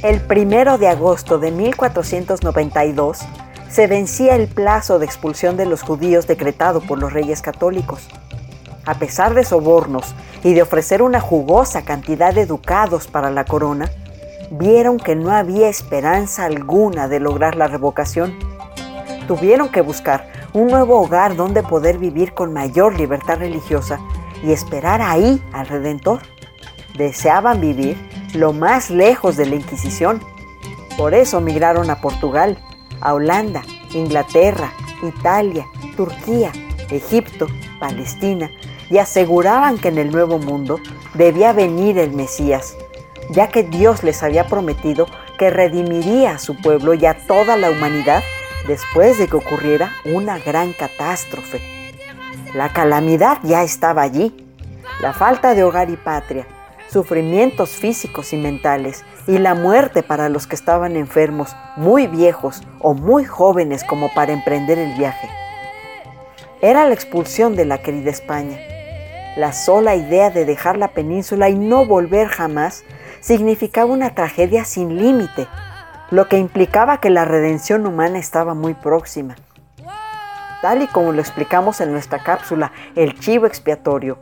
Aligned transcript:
El 0.00 0.20
primero 0.22 0.78
de 0.78 0.88
agosto 0.88 1.38
de 1.38 1.50
1492 1.50 3.18
se 3.68 3.86
vencía 3.86 4.36
el 4.36 4.48
plazo 4.48 4.98
de 4.98 5.04
expulsión 5.04 5.56
de 5.56 5.66
los 5.66 5.82
judíos 5.82 6.26
decretado 6.26 6.80
por 6.80 6.98
los 6.98 7.12
reyes 7.12 7.42
católicos. 7.42 8.08
A 8.86 8.94
pesar 8.94 9.34
de 9.34 9.44
sobornos 9.44 10.14
y 10.42 10.54
de 10.54 10.62
ofrecer 10.62 11.02
una 11.02 11.20
jugosa 11.20 11.82
cantidad 11.82 12.32
de 12.32 12.46
ducados 12.46 13.06
para 13.06 13.30
la 13.30 13.44
corona, 13.44 13.90
vieron 14.50 14.98
que 14.98 15.16
no 15.16 15.30
había 15.30 15.68
esperanza 15.68 16.44
alguna 16.44 17.08
de 17.08 17.20
lograr 17.20 17.56
la 17.56 17.66
revocación. 17.66 18.38
Tuvieron 19.26 19.68
que 19.68 19.80
buscar 19.80 20.30
un 20.52 20.68
nuevo 20.68 21.00
hogar 21.00 21.36
donde 21.36 21.62
poder 21.62 21.98
vivir 21.98 22.32
con 22.32 22.52
mayor 22.52 22.98
libertad 22.98 23.38
religiosa 23.38 23.98
y 24.42 24.52
esperar 24.52 25.02
ahí 25.02 25.42
al 25.52 25.66
Redentor. 25.66 26.20
Deseaban 26.96 27.60
vivir 27.60 27.96
lo 28.34 28.52
más 28.52 28.90
lejos 28.90 29.36
de 29.36 29.46
la 29.46 29.56
Inquisición. 29.56 30.20
Por 30.96 31.14
eso 31.14 31.40
migraron 31.40 31.90
a 31.90 32.00
Portugal, 32.00 32.58
a 33.00 33.14
Holanda, 33.14 33.62
Inglaterra, 33.92 34.72
Italia, 35.02 35.66
Turquía, 35.96 36.52
Egipto, 36.90 37.46
Palestina, 37.78 38.50
y 38.90 38.98
aseguraban 38.98 39.78
que 39.78 39.88
en 39.88 39.98
el 39.98 40.10
Nuevo 40.10 40.38
Mundo 40.38 40.80
debía 41.14 41.52
venir 41.52 41.98
el 41.98 42.12
Mesías, 42.12 42.76
ya 43.30 43.48
que 43.48 43.62
Dios 43.62 44.02
les 44.02 44.22
había 44.22 44.46
prometido 44.46 45.06
que 45.38 45.50
redimiría 45.50 46.32
a 46.32 46.38
su 46.38 46.56
pueblo 46.60 46.94
y 46.94 47.06
a 47.06 47.14
toda 47.26 47.56
la 47.56 47.70
humanidad 47.70 48.22
después 48.66 49.18
de 49.18 49.28
que 49.28 49.36
ocurriera 49.36 49.92
una 50.04 50.38
gran 50.38 50.72
catástrofe. 50.72 51.60
La 52.54 52.72
calamidad 52.72 53.38
ya 53.42 53.62
estaba 53.62 54.02
allí, 54.02 54.34
la 55.00 55.12
falta 55.12 55.54
de 55.54 55.64
hogar 55.64 55.90
y 55.90 55.96
patria, 55.96 56.46
sufrimientos 56.90 57.70
físicos 57.70 58.32
y 58.32 58.36
mentales 58.36 59.04
y 59.26 59.38
la 59.38 59.54
muerte 59.54 60.02
para 60.02 60.28
los 60.28 60.46
que 60.46 60.54
estaban 60.54 60.96
enfermos, 60.96 61.54
muy 61.76 62.06
viejos 62.06 62.62
o 62.80 62.94
muy 62.94 63.24
jóvenes 63.24 63.84
como 63.84 64.12
para 64.14 64.32
emprender 64.32 64.78
el 64.78 64.94
viaje. 64.94 65.28
Era 66.60 66.86
la 66.86 66.94
expulsión 66.94 67.54
de 67.54 67.66
la 67.66 67.78
querida 67.78 68.10
España. 68.10 68.58
La 69.38 69.52
sola 69.52 69.94
idea 69.94 70.30
de 70.30 70.44
dejar 70.44 70.76
la 70.76 70.88
península 70.88 71.48
y 71.48 71.54
no 71.54 71.86
volver 71.86 72.26
jamás 72.26 72.82
significaba 73.20 73.92
una 73.92 74.12
tragedia 74.12 74.64
sin 74.64 74.98
límite, 74.98 75.46
lo 76.10 76.26
que 76.26 76.38
implicaba 76.38 76.98
que 76.98 77.08
la 77.08 77.24
redención 77.24 77.86
humana 77.86 78.18
estaba 78.18 78.54
muy 78.54 78.74
próxima. 78.74 79.36
Tal 80.60 80.82
y 80.82 80.88
como 80.88 81.12
lo 81.12 81.20
explicamos 81.20 81.80
en 81.80 81.92
nuestra 81.92 82.18
cápsula 82.18 82.72
El 82.96 83.16
Chivo 83.20 83.46
Expiatorio, 83.46 84.18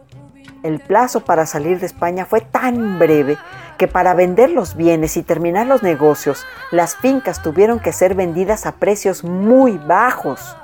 el 0.62 0.80
plazo 0.80 1.24
para 1.24 1.46
salir 1.46 1.80
de 1.80 1.86
España 1.86 2.26
fue 2.26 2.42
tan 2.42 2.98
breve 2.98 3.38
que 3.78 3.88
para 3.88 4.12
vender 4.12 4.50
los 4.50 4.76
bienes 4.76 5.16
y 5.16 5.22
terminar 5.22 5.66
los 5.66 5.82
negocios, 5.82 6.44
las 6.70 6.94
fincas 6.94 7.42
tuvieron 7.42 7.80
que 7.80 7.92
ser 7.92 8.14
vendidas 8.14 8.66
a 8.66 8.72
precios 8.72 9.24
muy 9.24 9.78
bajos. 9.78 10.58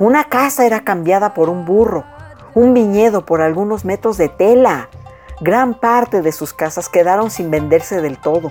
Una 0.00 0.24
casa 0.24 0.66
era 0.66 0.80
cambiada 0.80 1.32
por 1.32 1.48
un 1.48 1.64
burro, 1.64 2.04
un 2.54 2.74
viñedo 2.74 3.26
por 3.26 3.40
algunos 3.40 3.84
metros 3.84 4.16
de 4.16 4.28
tela. 4.28 4.88
Gran 5.40 5.74
parte 5.74 6.22
de 6.22 6.32
sus 6.32 6.52
casas 6.52 6.88
quedaron 6.88 7.30
sin 7.30 7.50
venderse 7.50 8.00
del 8.00 8.18
todo. 8.18 8.50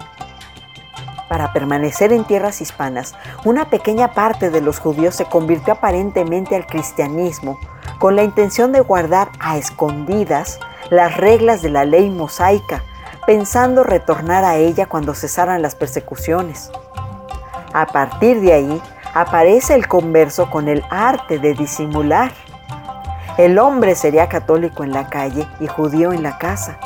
Para 1.30 1.54
permanecer 1.54 2.14
en 2.14 2.26
tierras 2.26 2.62
hispanas, 2.62 3.16
una 3.44 3.70
pequeña 3.70 4.14
parte 4.14 4.50
de 4.50 4.62
los 4.62 4.80
judíos 4.80 5.16
se 5.16 5.26
convirtió 5.26 5.74
aparentemente 5.74 6.56
al 6.56 6.68
cristianismo 6.68 7.60
con 7.98 8.16
la 8.16 8.24
intención 8.24 8.72
de 8.72 8.82
guardar 8.82 9.30
a 9.40 9.58
escondidas 9.58 10.60
las 10.90 11.18
reglas 11.18 11.62
de 11.62 11.70
la 11.70 11.86
ley 11.86 12.10
mosaica, 12.10 12.84
pensando 13.26 13.84
retornar 13.84 14.44
a 14.44 14.58
ella 14.58 14.86
cuando 14.86 15.16
cesaran 15.16 15.62
las 15.62 15.76
persecuciones. 15.76 16.70
A 17.74 17.88
partir 17.88 18.42
de 18.42 18.54
ahí 18.54 18.82
aparece 19.14 19.74
el 19.74 19.88
converso 19.88 20.50
con 20.50 20.68
el 20.68 20.84
arte 20.90 21.40
de 21.40 21.54
disimular. 21.54 22.32
El 23.38 23.58
hombre 23.58 23.96
sería 23.96 24.30
católico 24.30 24.84
en 24.84 24.92
la 24.92 25.10
calle 25.10 25.48
y 25.60 25.66
judío 25.66 26.14
en 26.14 26.22
la 26.22 26.38
casa. 26.38 26.78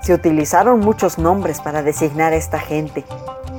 Se 0.00 0.14
utilizaron 0.14 0.80
muchos 0.80 1.18
nombres 1.18 1.60
para 1.60 1.82
designar 1.82 2.32
a 2.32 2.36
esta 2.36 2.58
gente. 2.58 3.04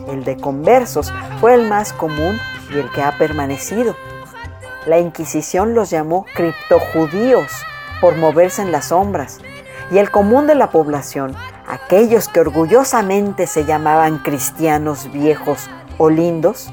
El 0.07 0.23
de 0.23 0.35
conversos 0.35 1.13
fue 1.39 1.53
el 1.53 1.67
más 1.69 1.93
común 1.93 2.39
y 2.73 2.79
el 2.79 2.89
que 2.91 3.03
ha 3.03 3.15
permanecido. 3.19 3.95
La 4.87 4.97
Inquisición 4.97 5.75
los 5.75 5.91
llamó 5.91 6.25
criptojudíos 6.33 7.51
por 8.01 8.15
moverse 8.15 8.63
en 8.63 8.71
las 8.71 8.85
sombras 8.85 9.39
y 9.91 9.99
el 9.99 10.09
común 10.09 10.47
de 10.47 10.55
la 10.55 10.71
población, 10.71 11.35
aquellos 11.67 12.29
que 12.29 12.39
orgullosamente 12.39 13.45
se 13.45 13.65
llamaban 13.65 14.17
cristianos 14.19 15.11
viejos 15.11 15.69
o 15.99 16.09
lindos, 16.09 16.71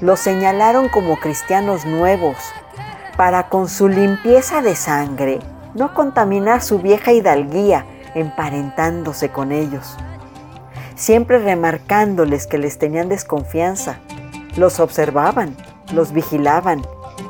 los 0.00 0.18
señalaron 0.18 0.88
como 0.88 1.20
cristianos 1.20 1.84
nuevos, 1.86 2.36
para 3.22 3.48
con 3.48 3.68
su 3.68 3.88
limpieza 3.88 4.62
de 4.62 4.74
sangre 4.74 5.38
no 5.74 5.94
contaminar 5.94 6.60
su 6.60 6.80
vieja 6.80 7.12
hidalguía 7.12 7.86
emparentándose 8.16 9.28
con 9.28 9.52
ellos, 9.52 9.96
siempre 10.96 11.38
remarcándoles 11.38 12.48
que 12.48 12.58
les 12.58 12.78
tenían 12.78 13.08
desconfianza, 13.08 14.00
los 14.56 14.80
observaban, 14.80 15.56
los 15.92 16.10
vigilaban 16.10 16.82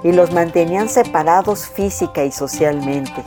y 0.02 0.12
los 0.12 0.32
mantenían 0.32 0.88
separados 0.88 1.66
física 1.66 2.24
y 2.24 2.32
socialmente. 2.32 3.22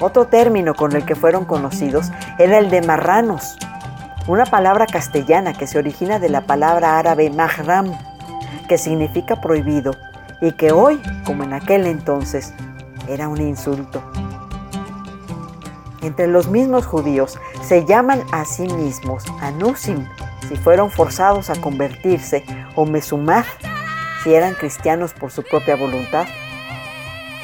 Otro 0.00 0.26
término 0.26 0.74
con 0.74 0.96
el 0.96 1.04
que 1.04 1.14
fueron 1.14 1.44
conocidos 1.44 2.10
era 2.40 2.58
el 2.58 2.70
de 2.70 2.82
marranos, 2.82 3.56
una 4.26 4.46
palabra 4.46 4.86
castellana 4.86 5.52
que 5.52 5.68
se 5.68 5.78
origina 5.78 6.18
de 6.18 6.28
la 6.28 6.40
palabra 6.40 6.98
árabe 6.98 7.30
mahram, 7.30 7.96
que 8.68 8.78
significa 8.78 9.40
prohibido 9.40 9.92
y 10.40 10.52
que 10.52 10.72
hoy, 10.72 11.00
como 11.24 11.44
en 11.44 11.52
aquel 11.52 11.86
entonces, 11.86 12.52
era 13.08 13.28
un 13.28 13.40
insulto. 13.40 14.02
Entre 16.02 16.26
los 16.26 16.48
mismos 16.48 16.86
judíos 16.86 17.38
se 17.62 17.84
llaman 17.84 18.22
a 18.30 18.44
sí 18.44 18.68
mismos 18.68 19.24
anusim 19.40 20.06
si 20.48 20.56
fueron 20.56 20.90
forzados 20.90 21.50
a 21.50 21.60
convertirse 21.60 22.44
o 22.76 22.86
mesumad 22.86 23.44
si 24.22 24.34
eran 24.34 24.54
cristianos 24.54 25.14
por 25.14 25.32
su 25.32 25.42
propia 25.42 25.74
voluntad. 25.74 26.26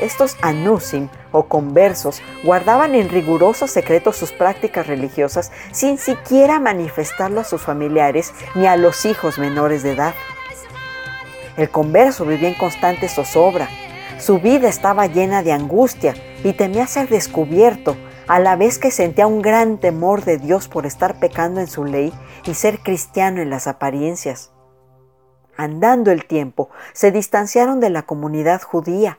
Estos 0.01 0.37
anusim 0.43 1.09
o 1.33 1.45
conversos 1.45 2.23
guardaban 2.45 2.95
en 2.95 3.09
riguroso 3.09 3.67
secreto 3.67 4.13
sus 4.13 4.33
prácticas 4.33 4.87
religiosas 4.87 5.51
sin 5.73 5.99
siquiera 5.99 6.61
manifestarlo 6.61 7.41
a 7.41 7.45
sus 7.45 7.63
familiares 7.63 8.33
ni 8.55 8.67
a 8.67 8.77
los 8.77 9.05
hijos 9.07 9.39
menores 9.39 9.83
de 9.83 9.93
edad. 9.93 10.15
El 11.57 11.71
converso 11.71 12.25
vivía 12.25 12.49
en 12.49 12.55
constante 12.55 13.09
zozobra. 13.09 13.69
Su 14.19 14.39
vida 14.39 14.69
estaba 14.69 15.07
llena 15.07 15.43
de 15.43 15.53
angustia 15.53 16.15
y 16.45 16.53
temía 16.53 16.87
ser 16.87 17.09
descubierto, 17.09 17.97
a 18.29 18.39
la 18.39 18.57
vez 18.57 18.79
que 18.79 18.91
sentía 18.91 19.27
un 19.27 19.43
gran 19.43 19.79
temor 19.79 20.25
de 20.25 20.39
Dios 20.39 20.69
por 20.69 20.87
estar 20.87 21.19
pecando 21.19 21.61
en 21.61 21.67
su 21.67 21.85
ley 21.85 22.13
y 22.45 22.55
ser 22.55 22.79
cristiano 22.79 23.43
en 23.43 23.51
las 23.51 23.67
apariencias. 23.67 24.53
Andando 25.57 26.11
el 26.11 26.25
tiempo, 26.25 26.71
se 26.93 27.11
distanciaron 27.11 27.81
de 27.81 27.91
la 27.91 28.03
comunidad 28.03 28.63
judía 28.63 29.19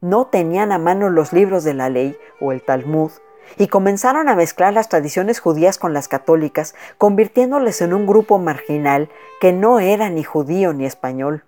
no 0.00 0.26
tenían 0.26 0.70
a 0.70 0.78
mano 0.78 1.10
los 1.10 1.32
libros 1.32 1.64
de 1.64 1.74
la 1.74 1.88
ley 1.88 2.16
o 2.40 2.52
el 2.52 2.62
Talmud 2.62 3.10
y 3.56 3.66
comenzaron 3.66 4.28
a 4.28 4.36
mezclar 4.36 4.72
las 4.72 4.88
tradiciones 4.88 5.40
judías 5.40 5.78
con 5.78 5.92
las 5.92 6.06
católicas, 6.06 6.74
convirtiéndoles 6.98 7.80
en 7.80 7.94
un 7.94 8.06
grupo 8.06 8.38
marginal 8.38 9.08
que 9.40 9.52
no 9.52 9.80
era 9.80 10.08
ni 10.10 10.22
judío 10.22 10.72
ni 10.72 10.84
español. 10.84 11.44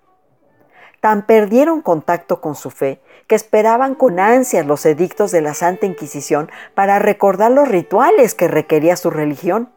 Tan 1.01 1.25
perdieron 1.25 1.81
contacto 1.81 2.41
con 2.41 2.53
su 2.53 2.69
fe 2.69 3.01
que 3.27 3.35
esperaban 3.35 3.95
con 3.95 4.19
ansias 4.19 4.67
los 4.67 4.85
edictos 4.85 5.31
de 5.31 5.41
la 5.41 5.55
Santa 5.55 5.87
Inquisición 5.87 6.51
para 6.75 6.99
recordar 6.99 7.51
los 7.51 7.67
rituales 7.67 8.35
que 8.35 8.47
requería 8.47 8.95
su 8.95 9.09
religión. 9.09 9.71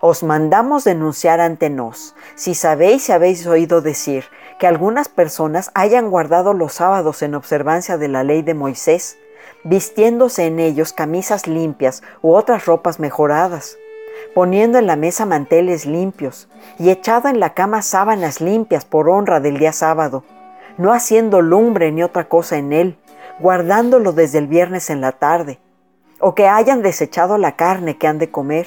Os 0.00 0.22
mandamos 0.22 0.84
denunciar 0.84 1.40
ante 1.40 1.68
nos, 1.68 2.14
si 2.36 2.54
sabéis 2.54 3.08
y 3.08 3.12
habéis 3.12 3.44
oído 3.46 3.80
decir 3.80 4.24
que 4.60 4.68
algunas 4.68 5.08
personas 5.08 5.72
hayan 5.74 6.10
guardado 6.10 6.54
los 6.54 6.74
sábados 6.74 7.22
en 7.22 7.34
observancia 7.34 7.98
de 7.98 8.08
la 8.08 8.22
ley 8.22 8.42
de 8.42 8.54
Moisés, 8.54 9.18
vistiéndose 9.64 10.46
en 10.46 10.60
ellos 10.60 10.92
camisas 10.92 11.48
limpias 11.48 12.02
u 12.22 12.34
otras 12.34 12.66
ropas 12.66 13.00
mejoradas, 13.00 13.78
poniendo 14.34 14.78
en 14.78 14.86
la 14.86 14.96
mesa 14.96 15.26
manteles 15.26 15.86
limpios 15.86 16.48
y 16.78 16.90
echado 16.90 17.28
en 17.28 17.40
la 17.40 17.54
cama 17.54 17.82
sábanas 17.82 18.40
limpias 18.40 18.84
por 18.84 19.08
honra 19.08 19.40
del 19.40 19.58
día 19.58 19.72
sábado, 19.72 20.24
no 20.78 20.92
haciendo 20.92 21.40
lumbre 21.40 21.92
ni 21.92 22.02
otra 22.02 22.28
cosa 22.28 22.56
en 22.56 22.72
él, 22.72 22.98
guardándolo 23.38 24.12
desde 24.12 24.38
el 24.38 24.46
viernes 24.46 24.90
en 24.90 25.00
la 25.00 25.12
tarde. 25.12 25.58
o 26.20 26.34
que 26.34 26.48
hayan 26.48 26.80
desechado 26.80 27.36
la 27.36 27.56
carne 27.56 27.98
que 27.98 28.06
han 28.06 28.18
de 28.18 28.30
comer, 28.30 28.66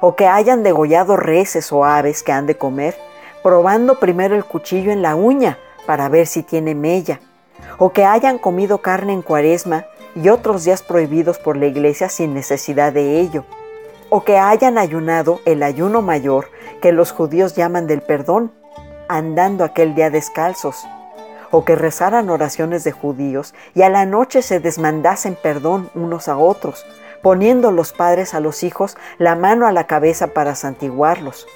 o 0.00 0.16
que 0.16 0.26
hayan 0.26 0.62
degollado 0.62 1.16
reses 1.16 1.72
o 1.72 1.84
aves 1.84 2.22
que 2.22 2.32
han 2.32 2.46
de 2.46 2.56
comer, 2.56 2.96
probando 3.42 3.98
primero 4.00 4.34
el 4.34 4.44
cuchillo 4.44 4.90
en 4.90 5.02
la 5.02 5.14
uña 5.14 5.58
para 5.86 6.08
ver 6.08 6.26
si 6.26 6.42
tiene 6.42 6.74
mella, 6.74 7.20
o 7.78 7.90
que 7.92 8.04
hayan 8.04 8.38
comido 8.38 8.78
carne 8.78 9.12
en 9.12 9.22
cuaresma 9.22 9.84
y 10.14 10.28
otros 10.28 10.64
días 10.64 10.82
prohibidos 10.82 11.38
por 11.38 11.56
la 11.56 11.66
iglesia 11.66 12.08
sin 12.08 12.32
necesidad 12.32 12.92
de 12.92 13.20
ello, 13.20 13.44
o 14.16 14.22
que 14.22 14.38
hayan 14.38 14.78
ayunado 14.78 15.40
el 15.44 15.64
ayuno 15.64 16.00
mayor 16.00 16.48
que 16.80 16.92
los 16.92 17.10
judíos 17.10 17.56
llaman 17.56 17.88
del 17.88 18.00
perdón, 18.00 18.52
andando 19.08 19.64
aquel 19.64 19.96
día 19.96 20.08
descalzos, 20.08 20.86
o 21.50 21.64
que 21.64 21.74
rezaran 21.74 22.30
oraciones 22.30 22.84
de 22.84 22.92
judíos 22.92 23.56
y 23.74 23.82
a 23.82 23.88
la 23.88 24.06
noche 24.06 24.42
se 24.42 24.60
desmandasen 24.60 25.36
perdón 25.42 25.90
unos 25.96 26.28
a 26.28 26.36
otros, 26.36 26.86
poniendo 27.22 27.72
los 27.72 27.92
padres 27.92 28.34
a 28.34 28.38
los 28.38 28.62
hijos 28.62 28.96
la 29.18 29.34
mano 29.34 29.66
a 29.66 29.72
la 29.72 29.88
cabeza 29.88 30.28
para 30.28 30.54
santiguarlos, 30.54 31.48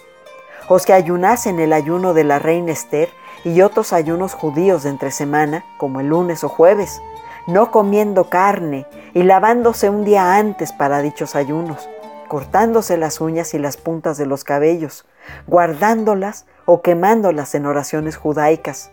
o 0.69 0.78
que 0.78 0.93
ayunasen 0.93 1.60
el 1.60 1.72
ayuno 1.72 2.12
de 2.12 2.25
la 2.25 2.40
reina 2.40 2.72
Esther 2.72 3.08
y 3.44 3.60
otros 3.60 3.93
ayunos 3.93 4.34
judíos 4.34 4.82
de 4.82 4.90
entre 4.90 5.12
semana, 5.12 5.64
como 5.76 6.00
el 6.00 6.08
lunes 6.08 6.43
o 6.43 6.49
jueves, 6.49 7.00
no 7.46 7.70
comiendo 7.70 8.28
carne 8.28 8.88
y 9.14 9.22
lavándose 9.22 9.90
un 9.90 10.05
día 10.05 10.34
antes 10.34 10.72
para 10.72 11.02
dichos 11.02 11.37
ayunos, 11.37 11.88
cortándose 12.28 12.96
las 12.96 13.20
uñas 13.20 13.54
y 13.54 13.58
las 13.58 13.76
puntas 13.76 14.19
de 14.19 14.26
los 14.26 14.44
cabellos, 14.44 15.06
guardándolas 15.46 16.46
o 16.66 16.82
quemándolas 16.82 17.54
en 17.54 17.66
oraciones 17.66 18.16
judaicas, 18.16 18.90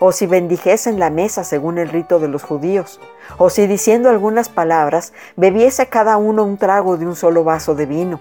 o 0.00 0.12
si 0.12 0.26
bendijesen 0.26 0.98
la 0.98 1.10
mesa 1.10 1.44
según 1.44 1.78
el 1.78 1.88
rito 1.88 2.18
de 2.18 2.28
los 2.28 2.42
judíos, 2.42 3.00
o 3.38 3.50
si 3.50 3.66
diciendo 3.66 4.08
algunas 4.08 4.48
palabras 4.48 5.12
bebiese 5.36 5.86
cada 5.86 6.16
uno 6.16 6.44
un 6.44 6.56
trago 6.56 6.96
de 6.96 7.06
un 7.06 7.14
solo 7.14 7.44
vaso 7.44 7.74
de 7.74 7.86
vino, 7.86 8.20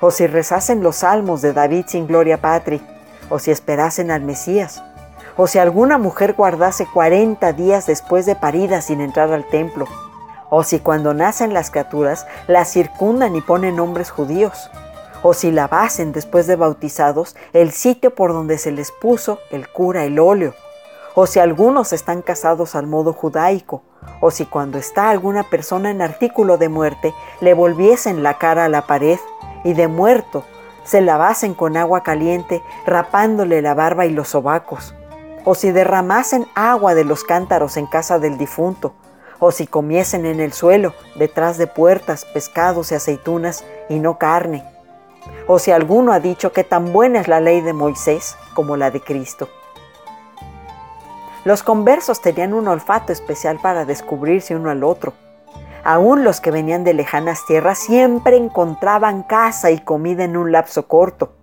o 0.00 0.10
si 0.10 0.26
rezasen 0.26 0.82
los 0.82 0.96
salmos 0.96 1.40
de 1.42 1.52
David 1.52 1.84
sin 1.86 2.06
gloria 2.06 2.40
patri, 2.40 2.82
o 3.30 3.38
si 3.38 3.50
esperasen 3.50 4.10
al 4.10 4.22
Mesías, 4.22 4.82
o 5.36 5.46
si 5.46 5.58
alguna 5.58 5.98
mujer 5.98 6.34
guardase 6.34 6.86
cuarenta 6.86 7.52
días 7.52 7.86
después 7.86 8.26
de 8.26 8.36
parida 8.36 8.80
sin 8.80 9.00
entrar 9.00 9.32
al 9.32 9.48
templo, 9.48 9.86
o 10.50 10.62
si 10.62 10.80
cuando 10.80 11.14
nacen 11.14 11.54
las 11.54 11.70
criaturas 11.70 12.26
las 12.46 12.72
circundan 12.72 13.36
y 13.36 13.40
ponen 13.40 13.76
nombres 13.76 14.10
judíos, 14.10 14.70
o 15.22 15.32
si 15.32 15.50
lavasen 15.50 16.12
después 16.12 16.46
de 16.46 16.56
bautizados 16.56 17.34
el 17.52 17.72
sitio 17.72 18.14
por 18.14 18.32
donde 18.32 18.58
se 18.58 18.70
les 18.70 18.92
puso 18.92 19.38
el 19.50 19.68
cura 19.68 20.04
el 20.04 20.18
óleo, 20.18 20.54
o 21.14 21.26
si 21.26 21.38
algunos 21.38 21.92
están 21.92 22.22
casados 22.22 22.74
al 22.74 22.86
modo 22.86 23.12
judaico, 23.12 23.82
o 24.20 24.30
si 24.30 24.44
cuando 24.44 24.78
está 24.78 25.10
alguna 25.10 25.44
persona 25.44 25.90
en 25.90 26.02
artículo 26.02 26.58
de 26.58 26.68
muerte 26.68 27.14
le 27.40 27.54
volviesen 27.54 28.22
la 28.22 28.38
cara 28.38 28.66
a 28.66 28.68
la 28.68 28.86
pared 28.86 29.18
y 29.64 29.72
de 29.72 29.88
muerto 29.88 30.44
se 30.84 31.00
lavasen 31.00 31.54
con 31.54 31.76
agua 31.76 32.02
caliente 32.02 32.62
rapándole 32.86 33.62
la 33.62 33.74
barba 33.74 34.06
y 34.06 34.10
los 34.10 34.28
sobacos, 34.28 34.94
o 35.44 35.54
si 35.54 35.72
derramasen 35.72 36.46
agua 36.54 36.94
de 36.94 37.04
los 37.04 37.24
cántaros 37.24 37.76
en 37.76 37.86
casa 37.86 38.18
del 38.18 38.38
difunto, 38.38 38.94
o 39.38 39.50
si 39.50 39.66
comiesen 39.66 40.26
en 40.26 40.40
el 40.40 40.52
suelo, 40.52 40.94
detrás 41.16 41.58
de 41.58 41.66
puertas, 41.66 42.24
pescados 42.24 42.92
y 42.92 42.94
aceitunas, 42.94 43.64
y 43.88 43.98
no 43.98 44.18
carne, 44.18 44.64
o 45.46 45.58
si 45.58 45.70
alguno 45.70 46.12
ha 46.12 46.20
dicho 46.20 46.52
que 46.52 46.64
tan 46.64 46.92
buena 46.92 47.20
es 47.20 47.28
la 47.28 47.40
ley 47.40 47.60
de 47.60 47.72
Moisés 47.72 48.36
como 48.54 48.76
la 48.76 48.90
de 48.90 49.00
Cristo. 49.00 49.48
Los 51.44 51.62
conversos 51.62 52.22
tenían 52.22 52.54
un 52.54 52.68
olfato 52.68 53.12
especial 53.12 53.58
para 53.60 53.84
descubrirse 53.84 54.56
uno 54.56 54.70
al 54.70 54.82
otro. 54.82 55.12
Aún 55.84 56.24
los 56.24 56.40
que 56.40 56.50
venían 56.50 56.84
de 56.84 56.94
lejanas 56.94 57.44
tierras 57.46 57.78
siempre 57.78 58.38
encontraban 58.38 59.22
casa 59.22 59.70
y 59.70 59.78
comida 59.80 60.24
en 60.24 60.38
un 60.38 60.52
lapso 60.52 60.88
corto. 60.88 61.34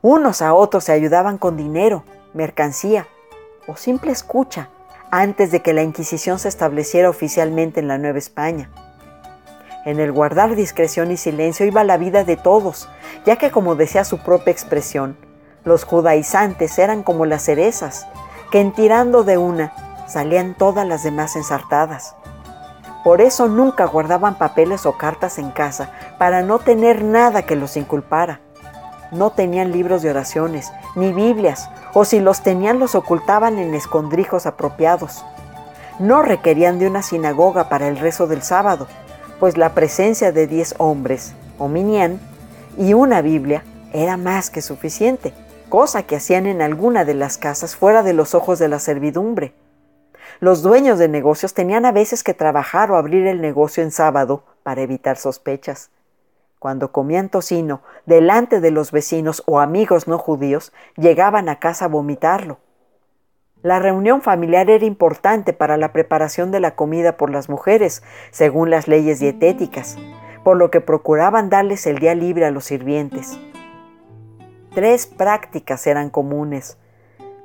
Unos 0.00 0.40
a 0.40 0.54
otros 0.54 0.84
se 0.84 0.92
ayudaban 0.92 1.36
con 1.36 1.58
dinero, 1.58 2.04
mercancía 2.32 3.06
o 3.66 3.76
simple 3.76 4.12
escucha 4.12 4.70
antes 5.10 5.50
de 5.50 5.60
que 5.60 5.72
la 5.72 5.82
Inquisición 5.82 6.38
se 6.38 6.48
estableciera 6.48 7.10
oficialmente 7.10 7.80
en 7.80 7.88
la 7.88 7.98
Nueva 7.98 8.18
España. 8.18 8.70
En 9.84 9.98
el 9.98 10.12
guardar 10.12 10.54
discreción 10.54 11.10
y 11.10 11.16
silencio 11.16 11.66
iba 11.66 11.84
la 11.84 11.96
vida 11.96 12.24
de 12.24 12.36
todos, 12.36 12.88
ya 13.24 13.36
que 13.36 13.50
como 13.50 13.74
decía 13.74 14.04
su 14.04 14.18
propia 14.18 14.52
expresión, 14.52 15.16
los 15.64 15.84
judaizantes 15.84 16.78
eran 16.78 17.02
como 17.02 17.26
las 17.26 17.42
cerezas, 17.42 18.06
que 18.50 18.60
en 18.60 18.72
tirando 18.72 19.24
de 19.24 19.38
una 19.38 19.72
salían 20.06 20.54
todas 20.54 20.86
las 20.86 21.02
demás 21.02 21.34
ensartadas. 21.36 22.14
Por 23.02 23.20
eso 23.20 23.48
nunca 23.48 23.86
guardaban 23.86 24.36
papeles 24.36 24.84
o 24.84 24.98
cartas 24.98 25.38
en 25.38 25.50
casa, 25.50 25.90
para 26.18 26.42
no 26.42 26.58
tener 26.58 27.02
nada 27.02 27.42
que 27.42 27.56
los 27.56 27.76
inculpara. 27.76 28.40
No 29.10 29.30
tenían 29.30 29.72
libros 29.72 30.02
de 30.02 30.10
oraciones, 30.10 30.70
ni 30.94 31.12
Biblias, 31.12 31.68
o 31.94 32.04
si 32.04 32.20
los 32.20 32.42
tenían 32.42 32.78
los 32.78 32.94
ocultaban 32.94 33.58
en 33.58 33.74
escondrijos 33.74 34.46
apropiados. 34.46 35.24
No 35.98 36.22
requerían 36.22 36.78
de 36.78 36.86
una 36.86 37.02
sinagoga 37.02 37.68
para 37.68 37.88
el 37.88 37.98
rezo 37.98 38.26
del 38.26 38.42
sábado, 38.42 38.86
pues 39.38 39.56
la 39.56 39.74
presencia 39.74 40.32
de 40.32 40.46
diez 40.46 40.74
hombres, 40.78 41.34
o 41.58 41.68
y 42.78 42.94
una 42.94 43.20
Biblia 43.20 43.64
era 43.92 44.16
más 44.16 44.50
que 44.50 44.62
suficiente, 44.62 45.34
cosa 45.68 46.04
que 46.04 46.16
hacían 46.16 46.46
en 46.46 46.62
alguna 46.62 47.04
de 47.04 47.14
las 47.14 47.38
casas 47.38 47.76
fuera 47.76 48.02
de 48.02 48.12
los 48.12 48.34
ojos 48.34 48.58
de 48.58 48.68
la 48.68 48.78
servidumbre. 48.78 49.52
Los 50.40 50.62
dueños 50.62 50.98
de 50.98 51.08
negocios 51.08 51.52
tenían 51.52 51.84
a 51.84 51.92
veces 51.92 52.22
que 52.22 52.32
trabajar 52.32 52.90
o 52.90 52.96
abrir 52.96 53.26
el 53.26 53.40
negocio 53.40 53.82
en 53.82 53.90
sábado 53.90 54.44
para 54.62 54.80
evitar 54.80 55.18
sospechas. 55.18 55.90
Cuando 56.60 56.92
comían 56.92 57.30
tocino 57.30 57.80
delante 58.04 58.60
de 58.60 58.70
los 58.70 58.92
vecinos 58.92 59.42
o 59.46 59.60
amigos 59.60 60.06
no 60.06 60.18
judíos, 60.18 60.74
llegaban 60.98 61.48
a 61.48 61.58
casa 61.58 61.86
a 61.86 61.88
vomitarlo. 61.88 62.58
La 63.62 63.78
reunión 63.78 64.20
familiar 64.20 64.68
era 64.68 64.84
importante 64.84 65.54
para 65.54 65.78
la 65.78 65.94
preparación 65.94 66.50
de 66.50 66.60
la 66.60 66.76
comida 66.76 67.16
por 67.16 67.30
las 67.30 67.48
mujeres, 67.48 68.02
según 68.30 68.68
las 68.68 68.88
leyes 68.88 69.20
dietéticas, 69.20 69.96
por 70.44 70.58
lo 70.58 70.70
que 70.70 70.82
procuraban 70.82 71.48
darles 71.48 71.86
el 71.86 71.98
día 71.98 72.14
libre 72.14 72.44
a 72.44 72.50
los 72.50 72.66
sirvientes. 72.66 73.40
Tres 74.74 75.06
prácticas 75.06 75.86
eran 75.86 76.10
comunes. 76.10 76.76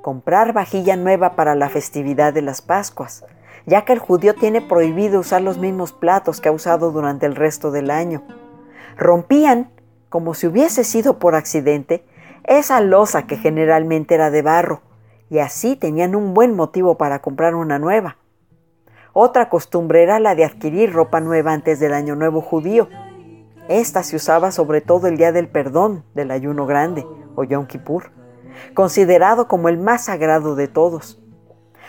Comprar 0.02 0.52
vajilla 0.52 0.98
nueva 0.98 1.38
para 1.38 1.56
la 1.56 1.70
festividad 1.70 2.34
de 2.34 2.42
las 2.42 2.62
Pascuas, 2.62 3.24
ya 3.66 3.86
que 3.86 3.94
el 3.94 4.00
judío 4.00 4.36
tiene 4.36 4.60
prohibido 4.60 5.22
usar 5.22 5.42
los 5.42 5.58
mismos 5.58 5.94
platos 5.94 6.42
que 6.42 6.50
ha 6.50 6.52
usado 6.52 6.92
durante 6.92 7.26
el 7.26 7.38
resto 7.38 7.72
del 7.72 7.92
año 7.92 8.22
rompían, 8.98 9.72
como 10.10 10.34
si 10.34 10.48
hubiese 10.48 10.84
sido 10.84 11.20
por 11.20 11.36
accidente, 11.36 12.06
esa 12.44 12.80
losa 12.82 13.26
que 13.28 13.38
generalmente 13.38 14.16
era 14.16 14.30
de 14.30 14.42
barro, 14.42 14.82
y 15.30 15.40
así 15.40 15.76
tenían 15.76 16.16
un 16.16 16.34
buen 16.34 16.56
motivo 16.56 16.98
para 16.98 17.20
comprar 17.20 17.56
una 17.56 17.80
nueva. 17.80 18.18
Otra 19.14 19.50
costumbre 19.50 20.04
era 20.04 20.20
la 20.20 20.36
de 20.36 20.46
adquirir 20.46 20.94
ropa 20.94 21.22
nueva 21.22 21.54
antes 21.54 21.80
del 21.80 21.94
Año 21.94 22.16
Nuevo 22.16 22.42
judío. 22.42 22.90
Esta 23.70 24.04
se 24.04 24.18
usaba 24.18 24.52
sobre 24.52 24.82
todo 24.82 25.08
el 25.08 25.18
día 25.18 25.32
del 25.32 25.48
perdón, 25.48 26.04
del 26.14 26.32
ayuno 26.32 26.66
grande, 26.66 27.06
o 27.36 27.44
Yom 27.44 27.66
Kippur, 27.66 28.12
considerado 28.74 29.48
como 29.48 29.70
el 29.70 29.78
más 29.78 30.06
sagrado 30.06 30.56
de 30.56 30.68
todos. 30.68 31.22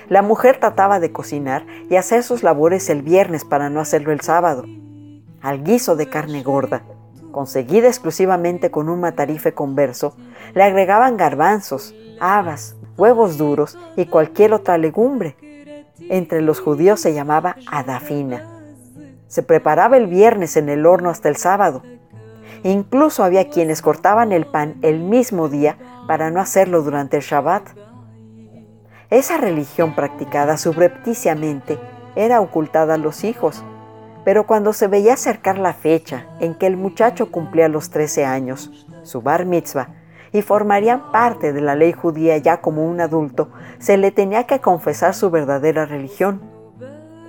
La 0.09 0.23
mujer 0.23 0.59
trataba 0.59 1.01
de 1.01 1.13
cocinar 1.13 1.67
y 1.91 1.97
hacer 1.97 2.23
sus 2.23 2.45
labores 2.45 2.89
el 2.91 3.03
viernes 3.03 3.45
para 3.45 3.71
no 3.71 3.81
hacerlo 3.81 4.13
el 4.13 4.21
sábado. 4.21 4.65
Al 5.43 5.65
guiso 5.65 5.97
de 5.97 6.09
carne 6.09 6.43
gorda, 6.45 6.85
conseguida 7.37 7.89
exclusivamente 7.89 8.71
con 8.71 8.89
un 8.89 8.99
matarife 8.99 9.53
converso, 9.53 10.17
le 10.55 10.63
agregaban 10.63 11.19
garbanzos, 11.19 11.95
habas, 12.19 12.77
huevos 12.97 13.37
duros 13.37 13.77
y 13.95 14.07
cualquier 14.07 14.55
otra 14.55 14.79
legumbre. 14.79 15.37
Entre 16.09 16.41
los 16.41 16.61
judíos 16.61 16.99
se 16.99 17.13
llamaba 17.13 17.57
adafina. 17.71 18.49
Se 19.29 19.43
preparaba 19.43 19.99
el 19.99 20.07
viernes 20.07 20.57
en 20.57 20.71
el 20.71 20.87
horno 20.87 21.11
hasta 21.11 21.29
el 21.29 21.37
sábado. 21.37 21.83
Incluso 22.63 23.23
había 23.23 23.51
quienes 23.51 23.83
cortaban 23.83 24.33
el 24.33 24.47
pan 24.47 24.77
el 24.81 25.01
mismo 25.01 25.51
día 25.51 25.77
para 26.09 26.31
no 26.31 26.41
hacerlo 26.41 26.81
durante 26.81 27.19
el 27.19 27.23
Shabbat. 27.23 27.69
Esa 29.11 29.37
religión 29.37 29.95
practicada 29.95 30.57
subrepticiamente 30.57 31.79
era 32.15 32.41
ocultada 32.41 32.95
a 32.95 32.97
los 32.97 33.25
hijos 33.25 33.63
pero 34.27 34.45
cuando 34.45 34.73
se 34.73 34.89
veía 34.89 35.15
acercar 35.15 35.57
la 35.57 35.73
fecha 35.73 36.27
en 36.41 36.57
que 36.57 36.67
el 36.67 36.77
muchacho 36.77 37.31
cumplía 37.31 37.69
los 37.69 37.91
13 37.91 38.25
años, 38.25 38.85
su 39.05 39.23
bar 39.23 39.47
mitzvah, 39.47 39.91
y 40.33 40.43
formarían 40.43 41.13
parte 41.13 41.53
de 41.53 41.61
la 41.61 41.77
ley 41.77 41.93
judía 41.93 42.37
ya 42.37 42.61
como 42.61 42.85
un 42.85 43.01
adulto, 43.01 43.51
se 43.79 43.97
le 43.97 44.11
tenía 44.11 44.43
que 44.43 44.59
confesar 44.59 45.15
su 45.15 45.31
verdadera 45.31 45.87
religión. 45.87 46.43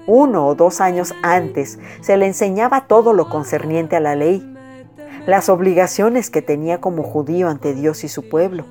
Uno 0.07 0.47
o 0.47 0.55
dos 0.55 0.81
años 0.81 1.13
antes 1.21 1.77
se 2.01 2.17
le 2.17 2.25
enseñaba 2.25 2.87
todo 2.87 3.13
lo 3.13 3.29
concerniente 3.29 3.95
a 3.95 3.99
la 3.99 4.15
ley, 4.15 4.41
las 5.27 5.49
obligaciones 5.49 6.31
que 6.31 6.41
tenía 6.41 6.81
como 6.81 7.03
judío 7.03 7.47
ante 7.47 7.75
Dios 7.75 8.03
y 8.05 8.07
su 8.07 8.27
pueblo. 8.27 8.65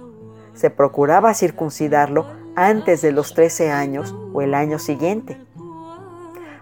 Se 0.52 0.71
procuraba 0.71 1.33
circuncidarlo 1.33 2.26
antes 2.56 3.02
de 3.02 3.12
los 3.12 3.35
13 3.35 3.71
años 3.71 4.16
o 4.33 4.42
el 4.42 4.52
año 4.52 4.80
siguiente. 4.80 5.45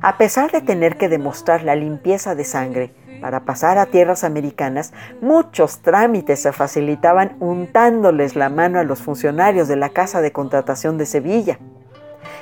A 0.06 0.18
pesar 0.18 0.50
de 0.50 0.60
tener 0.60 0.98
que 0.98 1.08
demostrar 1.08 1.62
la 1.62 1.74
limpieza 1.74 2.34
de 2.34 2.44
sangre 2.44 2.92
para 3.22 3.46
pasar 3.46 3.78
a 3.78 3.86
tierras 3.86 4.22
americanas, 4.22 4.92
muchos 5.22 5.78
trámites 5.78 6.42
se 6.42 6.52
facilitaban 6.52 7.38
untándoles 7.40 8.36
la 8.36 8.50
mano 8.50 8.78
a 8.78 8.84
los 8.84 9.00
funcionarios 9.00 9.66
de 9.66 9.76
la 9.76 9.88
Casa 9.88 10.20
de 10.20 10.30
Contratación 10.30 10.98
de 10.98 11.06
Sevilla. 11.06 11.58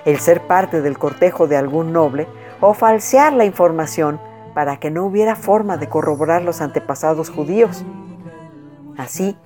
El 0.04 0.18
ser 0.18 0.40
parte 0.48 0.82
del 0.82 0.98
cortejo 0.98 1.46
de 1.46 1.56
algún 1.56 1.92
noble 1.92 2.26
o 2.60 2.74
falsear 2.74 3.32
la 3.32 3.44
información 3.44 4.20
para 4.54 4.78
que 4.78 4.90
no 4.90 5.04
hubiera 5.04 5.36
forma 5.36 5.76
de 5.76 5.88
corroborar 5.88 6.42
los 6.42 6.60
antepasados 6.60 7.30
judíos. 7.30 7.84
Así, 8.98 9.36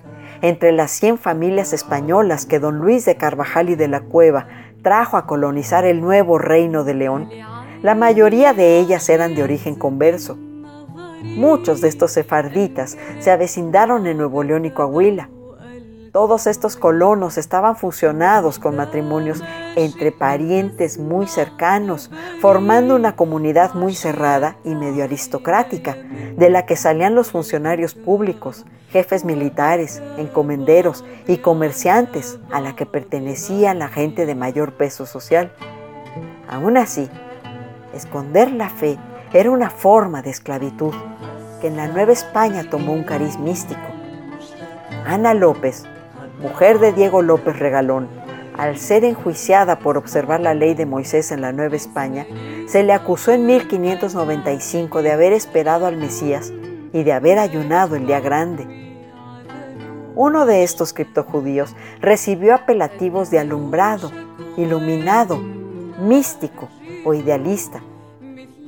entre 0.41 0.71
las 0.71 0.89
100 0.89 1.19
familias 1.19 1.71
españolas 1.71 2.47
que 2.47 2.57
don 2.57 2.79
Luis 2.79 3.05
de 3.05 3.15
Carvajal 3.15 3.69
y 3.69 3.75
de 3.75 3.87
la 3.87 3.99
Cueva 3.99 4.47
trajo 4.81 5.17
a 5.17 5.27
colonizar 5.27 5.85
el 5.85 6.01
nuevo 6.01 6.39
reino 6.39 6.83
de 6.83 6.95
León, 6.95 7.29
la 7.81 7.95
mayoría 7.95 8.53
de 8.53 8.79
ellas 8.79 9.07
eran 9.09 9.35
de 9.35 9.43
origen 9.43 9.75
converso. 9.75 10.37
Muchos 11.23 11.81
de 11.81 11.89
estos 11.89 12.11
sefarditas 12.11 12.97
se 13.19 13.31
avecindaron 13.31 14.07
en 14.07 14.17
Nuevo 14.17 14.43
León 14.43 14.65
y 14.65 14.71
Coahuila. 14.71 15.29
Todos 16.11 16.47
estos 16.47 16.75
colonos 16.75 17.37
estaban 17.37 17.75
fusionados 17.75 18.57
con 18.57 18.75
matrimonios 18.75 19.43
entre 19.75 20.11
parientes 20.11 20.97
muy 20.97 21.27
cercanos, 21.27 22.09
formando 22.41 22.95
una 22.95 23.15
comunidad 23.15 23.75
muy 23.75 23.93
cerrada 23.93 24.57
y 24.63 24.73
medio 24.73 25.03
aristocrática, 25.03 25.95
de 26.35 26.49
la 26.49 26.65
que 26.65 26.75
salían 26.75 27.13
los 27.13 27.31
funcionarios 27.31 27.93
públicos, 27.93 28.65
jefes 28.89 29.25
militares, 29.25 30.01
encomenderos 30.17 31.05
y 31.27 31.37
comerciantes, 31.37 32.39
a 32.51 32.61
la 32.61 32.75
que 32.75 32.87
pertenecía 32.87 33.75
la 33.75 33.89
gente 33.89 34.25
de 34.25 34.33
mayor 34.33 34.73
peso 34.73 35.05
social. 35.05 35.51
Aún 36.47 36.77
así, 36.77 37.09
esconder 37.97 38.51
la 38.51 38.69
fe 38.69 38.97
era 39.33 39.51
una 39.51 39.69
forma 39.69 40.21
de 40.21 40.29
esclavitud 40.29 40.93
que 41.61 41.67
en 41.67 41.77
la 41.77 41.87
Nueva 41.87 42.13
España 42.13 42.69
tomó 42.69 42.93
un 42.93 43.03
cariz 43.03 43.37
místico. 43.37 43.81
Ana 45.05 45.33
López 45.33 45.85
mujer 46.39 46.79
de 46.79 46.93
Diego 46.93 47.21
López 47.21 47.57
Regalón, 47.57 48.07
al 48.57 48.77
ser 48.77 49.03
enjuiciada 49.03 49.79
por 49.79 49.97
observar 49.97 50.39
la 50.39 50.53
ley 50.53 50.73
de 50.73 50.85
Moisés 50.85 51.31
en 51.31 51.41
la 51.41 51.51
Nueva 51.51 51.75
España, 51.75 52.25
se 52.67 52.83
le 52.83 52.93
acusó 52.93 53.31
en 53.31 53.45
1595 53.45 55.01
de 55.01 55.11
haber 55.11 55.33
esperado 55.33 55.85
al 55.85 55.97
Mesías 55.97 56.51
y 56.93 57.03
de 57.03 57.13
haber 57.13 57.39
ayunado 57.39 57.95
el 57.95 58.07
día 58.07 58.19
grande. 58.19 58.67
Uno 60.15 60.45
de 60.45 60.63
estos 60.63 60.93
criptojudíos 60.93 61.75
recibió 62.01 62.55
apelativos 62.55 63.29
de 63.29 63.39
alumbrado, 63.39 64.11
iluminado, 64.57 65.37
místico 65.99 66.69
o 67.07 67.13
idealista. 67.13 67.81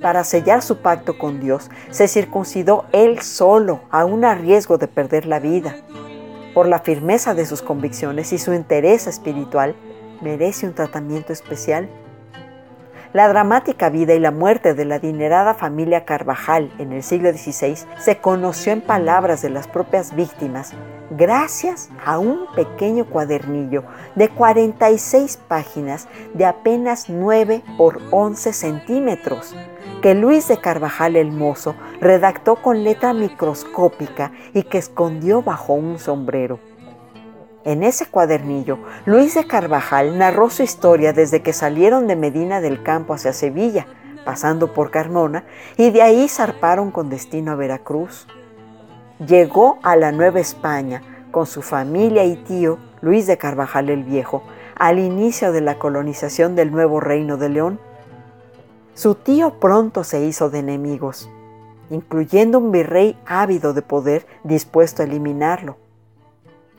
Para 0.01 0.24
sellar 0.24 0.62
su 0.62 0.77
pacto 0.77 1.17
con 1.17 1.41
Dios, 1.41 1.69
se 1.89 2.08
circuncidó 2.08 2.86
él 2.93 3.22
solo, 3.22 3.81
a 3.91 4.05
un 4.05 4.24
riesgo 4.24 4.77
de 4.77 4.88
perder 4.88 5.25
la 5.25 5.39
vida 5.39 5.75
por 6.53 6.67
la 6.67 6.79
firmeza 6.79 7.34
de 7.34 7.46
sus 7.46 7.62
convicciones 7.62 8.34
y 8.34 8.38
su 8.38 8.53
interés 8.53 9.08
espiritual, 9.08 9.75
merece 10.22 10.67
un 10.67 10.74
tratamiento 10.74 11.31
especial. 11.31 11.89
La 13.12 13.28
dramática 13.28 13.89
vida 13.89 14.13
y 14.13 14.20
la 14.20 14.30
muerte 14.30 14.75
de 14.75 14.86
la 14.86 14.96
adinerada 14.96 15.56
familia 15.56 16.06
Carvajal 16.06 16.72
en 16.78 16.92
el 16.92 17.01
siglo 17.01 17.32
XVI 17.32 17.75
se 17.98 18.18
conoció 18.20 18.72
en 18.72 18.82
palabras 18.82 19.42
de 19.42 19.50
las 19.50 19.68
propias 19.68 20.16
víctimas 20.16 20.74
gracias 21.10 21.89
a 22.06 22.20
un 22.20 22.46
pequeño 22.56 23.06
cuadernillo 23.06 23.84
de 24.13 24.30
46 24.30 25.38
páginas 25.48 26.08
de 26.36 26.46
apenas 26.46 27.10
9 27.10 27.63
por 27.80 28.00
11 28.12 28.54
centímetros, 28.54 29.56
que 30.04 30.13
Luis 30.13 30.48
de 30.48 30.58
Carvajal 30.58 31.16
el 31.16 31.32
Mozo 31.32 31.74
redactó 32.00 32.58
con 32.58 32.84
letra 32.84 33.13
microscópica 33.13 34.34
y 34.54 34.62
que 34.62 34.78
escondió 34.78 35.42
bajo 35.42 35.74
un 35.74 35.98
sombrero. 35.98 36.60
En 37.66 37.84
ese 37.84 38.06
cuadernillo, 38.06 38.80
Luis 39.06 39.36
de 39.36 39.46
Carvajal 39.46 40.18
narró 40.18 40.50
su 40.50 40.63
historia 40.63 41.13
desde 41.13 41.42
que 41.42 41.54
salieron 41.54 42.08
de 42.08 42.16
Medina 42.16 42.62
del 42.62 42.84
Campo 42.84 43.13
hacia 43.13 43.34
Sevilla, 43.34 43.88
pasando 44.25 44.74
por 44.74 44.92
Carmona, 44.92 45.44
y 45.78 45.92
de 45.92 46.01
ahí 46.01 46.28
zarparon 46.28 46.92
con 46.92 47.10
destino 47.10 47.51
a 47.51 47.56
Veracruz. 47.56 48.28
Llegó 49.25 49.80
a 49.84 49.96
la 49.96 50.12
Nueva 50.12 50.39
España 50.39 51.01
con 51.32 51.46
su 51.46 51.62
familia 51.62 52.24
y 52.24 52.38
tío, 52.38 52.78
Luis 53.01 53.28
de 53.28 53.38
Carvajal 53.38 53.89
el 53.89 54.04
Viejo, 54.04 54.44
al 54.75 55.00
inicio 55.00 55.51
de 55.51 55.62
la 55.62 55.78
colonización 55.78 56.56
del 56.56 56.72
nuevo 56.72 57.00
reino 57.00 57.38
de 57.38 57.50
León 57.50 57.80
su 59.00 59.16
tío 59.16 59.62
pronto 59.62 60.04
se 60.04 60.25
hizo 60.25 60.50
de 60.50 60.60
enemigos, 60.60 61.30
incluyendo 61.89 62.58
un 62.58 62.70
virrey 62.70 63.18
ávido 63.25 63.72
de 63.72 63.82
poder 63.82 64.28
dispuesto 64.44 65.01
a 65.01 65.06
eliminarlo. 65.06 65.78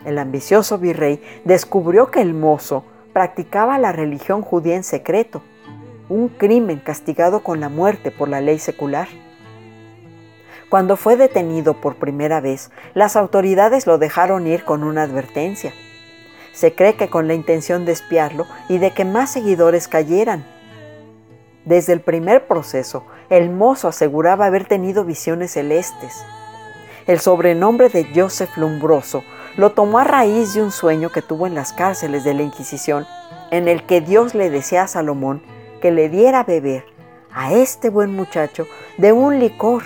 El 0.04 0.18
ambicioso 0.18 0.78
virrey 0.78 1.22
descubrió 1.44 2.10
que 2.10 2.20
el 2.20 2.34
mozo 2.34 2.84
practicaba 3.12 3.78
la 3.78 3.92
religión 3.92 4.42
judía 4.42 4.76
en 4.76 4.84
secreto, 4.84 5.42
un 6.08 6.28
crimen 6.28 6.78
castigado 6.78 7.42
con 7.42 7.60
la 7.60 7.68
muerte 7.68 8.10
por 8.10 8.28
la 8.28 8.40
ley 8.40 8.58
secular. 8.58 9.08
Cuando 10.68 10.96
fue 10.96 11.16
detenido 11.16 11.74
por 11.80 11.96
primera 11.96 12.40
vez, 12.40 12.70
las 12.94 13.16
autoridades 13.16 13.86
lo 13.86 13.98
dejaron 13.98 14.46
ir 14.46 14.64
con 14.64 14.84
una 14.84 15.02
advertencia. 15.02 15.72
Se 16.52 16.74
cree 16.74 16.94
que 16.94 17.08
con 17.08 17.28
la 17.28 17.34
intención 17.34 17.84
de 17.84 17.92
espiarlo 17.92 18.46
y 18.68 18.78
de 18.78 18.92
que 18.92 19.04
más 19.04 19.32
seguidores 19.32 19.88
cayeran, 19.88 20.44
desde 21.64 21.92
el 21.92 22.00
primer 22.00 22.46
proceso, 22.46 23.04
el 23.28 23.50
mozo 23.50 23.88
aseguraba 23.88 24.46
haber 24.46 24.64
tenido 24.64 25.04
visiones 25.04 25.52
celestes. 25.52 26.24
El 27.06 27.20
sobrenombre 27.20 27.90
de 27.90 28.08
Joseph 28.14 28.56
Lumbroso 28.56 29.22
lo 29.56 29.70
tomó 29.72 29.98
a 29.98 30.04
raíz 30.04 30.54
de 30.54 30.62
un 30.62 30.70
sueño 30.70 31.10
que 31.10 31.22
tuvo 31.22 31.46
en 31.46 31.54
las 31.54 31.72
cárceles 31.72 32.24
de 32.24 32.34
la 32.34 32.42
Inquisición, 32.42 33.06
en 33.50 33.68
el 33.68 33.84
que 33.84 34.00
Dios 34.00 34.34
le 34.34 34.50
decía 34.50 34.82
a 34.82 34.88
Salomón 34.88 35.42
que 35.80 35.90
le 35.90 36.08
diera 36.08 36.40
a 36.40 36.44
beber 36.44 36.84
a 37.32 37.52
este 37.52 37.90
buen 37.90 38.14
muchacho 38.14 38.66
de 38.98 39.12
un 39.12 39.38
licor, 39.38 39.82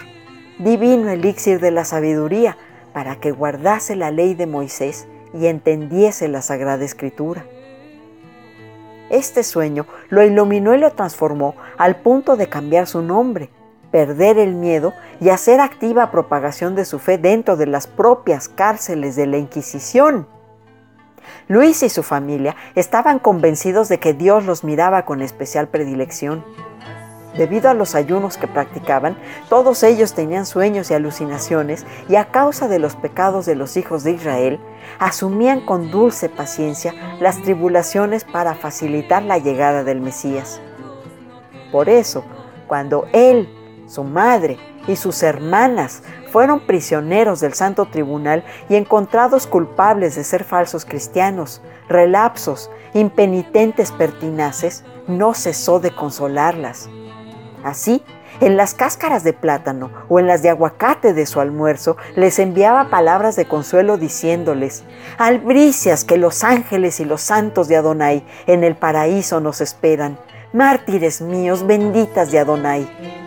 divino 0.58 1.10
elixir 1.10 1.60
de 1.60 1.70
la 1.70 1.84
sabiduría, 1.84 2.56
para 2.92 3.16
que 3.16 3.32
guardase 3.32 3.96
la 3.96 4.10
ley 4.10 4.34
de 4.34 4.46
Moisés 4.46 5.06
y 5.32 5.46
entendiese 5.46 6.28
la 6.28 6.42
Sagrada 6.42 6.84
Escritura. 6.84 7.44
Este 9.10 9.42
sueño 9.42 9.86
lo 10.08 10.22
iluminó 10.22 10.74
y 10.74 10.78
lo 10.78 10.90
transformó 10.92 11.56
al 11.76 11.96
punto 11.96 12.36
de 12.36 12.48
cambiar 12.48 12.86
su 12.86 13.02
nombre, 13.02 13.50
perder 13.94 14.38
el 14.38 14.56
miedo 14.56 14.92
y 15.20 15.28
hacer 15.28 15.60
activa 15.60 16.10
propagación 16.10 16.74
de 16.74 16.84
su 16.84 16.98
fe 16.98 17.16
dentro 17.16 17.56
de 17.56 17.66
las 17.66 17.86
propias 17.86 18.48
cárceles 18.48 19.14
de 19.14 19.28
la 19.28 19.36
Inquisición. 19.36 20.26
Luis 21.46 21.80
y 21.84 21.88
su 21.88 22.02
familia 22.02 22.56
estaban 22.74 23.20
convencidos 23.20 23.88
de 23.88 24.00
que 24.00 24.12
Dios 24.12 24.46
los 24.46 24.64
miraba 24.64 25.04
con 25.04 25.22
especial 25.22 25.68
predilección. 25.68 26.44
Debido 27.38 27.70
a 27.70 27.74
los 27.74 27.94
ayunos 27.94 28.36
que 28.36 28.48
practicaban, 28.48 29.16
todos 29.48 29.84
ellos 29.84 30.12
tenían 30.12 30.44
sueños 30.44 30.90
y 30.90 30.94
alucinaciones 30.94 31.86
y 32.08 32.16
a 32.16 32.32
causa 32.32 32.66
de 32.66 32.80
los 32.80 32.96
pecados 32.96 33.46
de 33.46 33.54
los 33.54 33.76
hijos 33.76 34.02
de 34.02 34.10
Israel, 34.10 34.58
asumían 34.98 35.64
con 35.64 35.92
dulce 35.92 36.28
paciencia 36.28 36.92
las 37.20 37.40
tribulaciones 37.42 38.24
para 38.24 38.56
facilitar 38.56 39.22
la 39.22 39.38
llegada 39.38 39.84
del 39.84 40.00
Mesías. 40.00 40.60
Por 41.70 41.88
eso, 41.88 42.24
cuando 42.66 43.06
él, 43.12 43.48
su 43.86 44.04
madre 44.04 44.58
y 44.86 44.96
sus 44.96 45.22
hermanas 45.22 46.02
fueron 46.30 46.60
prisioneros 46.60 47.40
del 47.40 47.54
Santo 47.54 47.86
Tribunal 47.86 48.44
y 48.68 48.76
encontrados 48.76 49.46
culpables 49.46 50.16
de 50.16 50.24
ser 50.24 50.44
falsos 50.44 50.84
cristianos, 50.84 51.62
relapsos, 51.88 52.70
impenitentes 52.92 53.92
pertinaces, 53.92 54.84
no 55.06 55.34
cesó 55.34 55.80
de 55.80 55.94
consolarlas. 55.94 56.88
Así, 57.62 58.02
en 58.40 58.56
las 58.56 58.74
cáscaras 58.74 59.22
de 59.22 59.32
plátano 59.32 59.90
o 60.08 60.18
en 60.18 60.26
las 60.26 60.42
de 60.42 60.50
aguacate 60.50 61.14
de 61.14 61.24
su 61.24 61.40
almuerzo, 61.40 61.96
les 62.16 62.38
enviaba 62.38 62.90
palabras 62.90 63.36
de 63.36 63.46
consuelo 63.46 63.96
diciéndoles, 63.96 64.84
albricias 65.18 66.04
que 66.04 66.16
los 66.16 66.42
ángeles 66.42 66.98
y 67.00 67.04
los 67.04 67.22
santos 67.22 67.68
de 67.68 67.76
Adonai 67.76 68.26
en 68.46 68.64
el 68.64 68.74
paraíso 68.76 69.40
nos 69.40 69.60
esperan, 69.60 70.18
mártires 70.52 71.20
míos, 71.20 71.66
benditas 71.66 72.32
de 72.32 72.40
Adonai. 72.40 73.23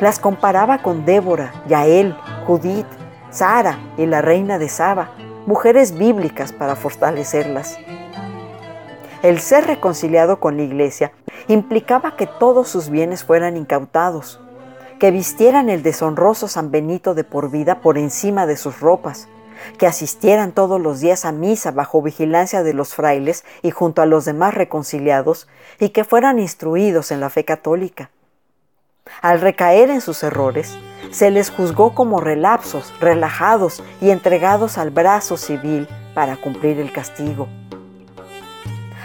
Las 0.00 0.20
comparaba 0.20 0.78
con 0.78 1.04
Débora, 1.04 1.52
Yael, 1.66 2.16
Judith, 2.46 2.86
Sara 3.30 3.78
y 3.96 4.06
la 4.06 4.22
reina 4.22 4.58
de 4.58 4.68
Saba, 4.68 5.10
mujeres 5.44 5.98
bíblicas 5.98 6.52
para 6.52 6.76
fortalecerlas. 6.76 7.76
El 9.22 9.40
ser 9.40 9.66
reconciliado 9.66 10.38
con 10.38 10.56
la 10.56 10.62
iglesia 10.62 11.10
implicaba 11.48 12.14
que 12.14 12.28
todos 12.28 12.68
sus 12.68 12.90
bienes 12.90 13.24
fueran 13.24 13.56
incautados, 13.56 14.40
que 15.00 15.10
vistieran 15.10 15.68
el 15.68 15.82
deshonroso 15.82 16.46
San 16.46 16.70
Benito 16.70 17.14
de 17.14 17.24
por 17.24 17.50
vida 17.50 17.80
por 17.80 17.98
encima 17.98 18.46
de 18.46 18.56
sus 18.56 18.78
ropas, 18.78 19.26
que 19.78 19.88
asistieran 19.88 20.52
todos 20.52 20.80
los 20.80 21.00
días 21.00 21.24
a 21.24 21.32
misa 21.32 21.72
bajo 21.72 22.02
vigilancia 22.02 22.62
de 22.62 22.72
los 22.72 22.94
frailes 22.94 23.44
y 23.62 23.72
junto 23.72 24.00
a 24.00 24.06
los 24.06 24.24
demás 24.24 24.54
reconciliados, 24.54 25.48
y 25.80 25.88
que 25.88 26.04
fueran 26.04 26.38
instruidos 26.38 27.10
en 27.10 27.18
la 27.18 27.30
fe 27.30 27.44
católica. 27.44 28.10
Al 29.22 29.40
recaer 29.40 29.90
en 29.90 30.00
sus 30.00 30.22
errores, 30.22 30.78
se 31.10 31.30
les 31.30 31.50
juzgó 31.50 31.94
como 31.94 32.20
relapsos, 32.20 32.92
relajados 33.00 33.82
y 34.00 34.10
entregados 34.10 34.78
al 34.78 34.90
brazo 34.90 35.36
civil 35.36 35.88
para 36.14 36.36
cumplir 36.36 36.78
el 36.80 36.92
castigo. 36.92 37.48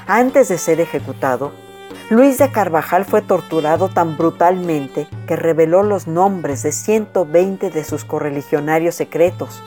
Antes 0.07 0.49
de 0.49 0.57
ser 0.57 0.81
ejecutado, 0.81 1.51
Luis 2.09 2.37
de 2.37 2.51
Carvajal 2.51 3.05
fue 3.05 3.21
torturado 3.21 3.87
tan 3.87 4.17
brutalmente 4.17 5.07
que 5.27 5.35
reveló 5.35 5.83
los 5.83 6.07
nombres 6.07 6.61
de 6.63 6.71
120 6.71 7.69
de 7.69 7.83
sus 7.83 8.03
correligionarios 8.03 8.95
secretos. 8.95 9.63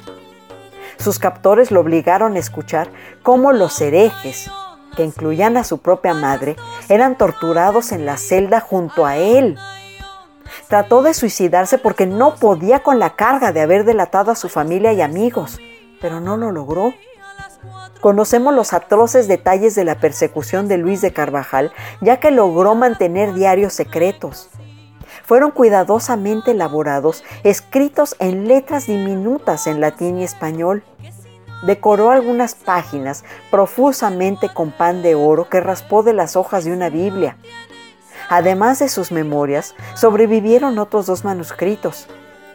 Sus 0.99 1.19
captores 1.19 1.71
lo 1.71 1.81
obligaron 1.81 2.37
a 2.37 2.39
escuchar 2.39 2.91
cómo 3.23 3.53
los 3.53 3.81
herejes, 3.81 4.51
que 4.97 5.05
incluían 5.05 5.57
a 5.57 5.65
su 5.65 5.79
propia 5.79 6.15
madre, 6.15 6.57
eran 6.89 7.17
torturados 7.17 7.93
en 7.93 8.05
la 8.05 8.17
celda 8.17 8.61
junto 8.61 9.07
a 9.07 9.17
él. 9.17 9.59
Trató 10.69 11.03
de 11.03 11.15
suicidarse 11.15 11.79
porque 11.79 12.07
no 12.07 12.35
podía 12.37 12.83
con 12.83 12.99
la 12.99 13.17
carga 13.17 13.53
de 13.53 13.61
haber 13.61 13.85
delatado 13.85 14.31
a 14.31 14.37
su 14.37 14.49
familia 14.49 14.93
y 14.93 15.01
amigos, 15.01 15.59
pero 16.01 16.21
no 16.21 16.37
lo 16.37 16.53
logró. 16.53 16.93
Conocemos 18.01 18.55
los 18.55 18.73
atroces 18.73 19.27
detalles 19.27 19.75
de 19.75 19.85
la 19.85 19.99
persecución 19.99 20.69
de 20.69 20.79
Luis 20.79 21.01
de 21.01 21.13
Carvajal, 21.13 21.73
ya 22.01 22.19
que 22.19 22.31
logró 22.31 22.75
mantener 22.75 23.33
diarios 23.33 23.73
secretos. 23.73 24.51
Fueron 25.25 25.51
cuidadosamente 25.51 26.53
elaborados, 26.53 27.25
escritos 27.43 28.15
en 28.21 28.47
letras 28.47 28.87
diminutas 28.87 29.67
en 29.67 29.81
latín 29.81 30.19
y 30.19 30.25
español. 30.25 30.85
Decoró 31.67 32.11
algunas 32.11 32.55
páginas 32.55 33.25
profusamente 33.51 34.51
con 34.53 34.71
pan 34.71 35.03
de 35.03 35.15
oro 35.15 35.49
que 35.49 35.61
raspó 35.61 36.03
de 36.03 36.13
las 36.13 36.37
hojas 36.37 36.65
de 36.65 36.73
una 36.73 36.91
Biblia. 36.91 37.39
Además 38.29 38.81
de 38.81 38.89
sus 38.89 39.13
memorias, 39.13 39.75
sobrevivieron 39.95 40.79
otros 40.79 41.07
dos 41.07 41.25
manuscritos, 41.25 42.09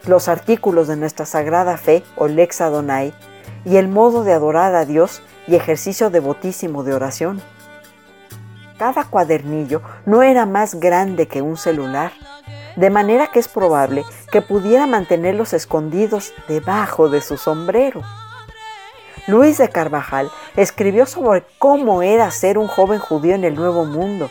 los 0.06 0.28
artículos 0.28 0.88
de 0.88 0.96
nuestra 0.96 1.26
sagrada 1.26 1.76
fe 1.76 2.02
o 2.16 2.28
Lex 2.28 2.60
Adonai 2.60 3.14
y 3.64 3.76
el 3.76 3.88
modo 3.88 4.24
de 4.24 4.32
adorar 4.32 4.74
a 4.74 4.84
Dios 4.84 5.22
y 5.46 5.54
ejercicio 5.54 6.10
devotísimo 6.10 6.82
de 6.84 6.94
oración. 6.94 7.40
Cada 8.78 9.04
cuadernillo 9.04 9.80
no 10.06 10.22
era 10.22 10.44
más 10.44 10.74
grande 10.74 11.28
que 11.28 11.40
un 11.40 11.56
celular, 11.56 12.12
de 12.76 12.90
manera 12.90 13.28
que 13.28 13.38
es 13.38 13.48
probable 13.48 14.04
que 14.30 14.42
pudiera 14.42 14.86
mantenerlos 14.86 15.52
escondidos 15.52 16.32
debajo 16.48 17.08
de 17.08 17.20
su 17.20 17.36
sombrero. 17.36 18.02
Luis 19.28 19.58
de 19.58 19.68
Carvajal 19.68 20.30
escribió 20.56 21.06
sobre 21.06 21.44
cómo 21.58 22.02
era 22.02 22.30
ser 22.32 22.58
un 22.58 22.66
joven 22.66 22.98
judío 22.98 23.36
en 23.36 23.44
el 23.44 23.54
Nuevo 23.54 23.84
Mundo, 23.84 24.30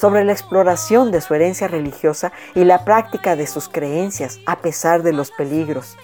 sobre 0.00 0.24
la 0.24 0.32
exploración 0.32 1.10
de 1.10 1.20
su 1.20 1.34
herencia 1.34 1.68
religiosa 1.68 2.32
y 2.54 2.64
la 2.64 2.84
práctica 2.84 3.36
de 3.36 3.46
sus 3.46 3.68
creencias 3.68 4.40
a 4.46 4.60
pesar 4.60 5.02
de 5.02 5.12
los 5.12 5.30
peligros 5.30 5.96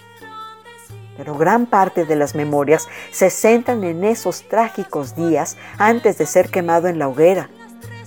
pero 1.16 1.34
gran 1.34 1.66
parte 1.66 2.04
de 2.04 2.16
las 2.16 2.34
memorias 2.34 2.88
se 3.10 3.30
centran 3.30 3.84
en 3.84 4.04
esos 4.04 4.42
trágicos 4.48 5.16
días 5.16 5.56
antes 5.78 6.18
de 6.18 6.26
ser 6.26 6.50
quemado 6.50 6.88
en 6.88 6.98
la 6.98 7.08
hoguera, 7.08 7.48